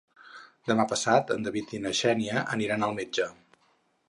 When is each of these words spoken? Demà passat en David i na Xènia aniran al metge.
Demà 0.69 0.85
passat 0.93 1.33
en 1.37 1.45
David 1.49 1.77
i 1.79 1.83
na 1.87 1.93
Xènia 2.01 2.45
aniran 2.57 2.89
al 2.89 3.01
metge. 3.03 3.31